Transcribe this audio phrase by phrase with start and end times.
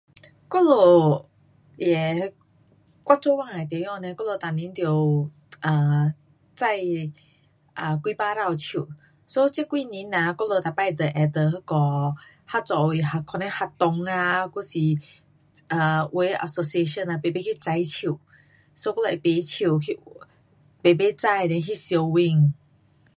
[0.51, 1.29] 我们
[1.77, 2.33] 也，
[3.03, 6.11] 我做工的地方呢我们每年得 um
[6.55, 8.77] 种 um 几百棵的树
[9.33, 12.15] ，so 这几年啊，我们每次会跟那个
[12.49, 12.93] 合作会，
[13.29, 14.97] 可能学堂啊还是有
[15.69, 18.01] 的 association 啊，排排去种树
[18.81, 19.89] ，so 我们会买树去
[20.83, 22.53] 排排种，then 拍照影。